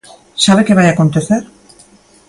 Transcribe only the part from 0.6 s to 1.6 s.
que vai acontecer?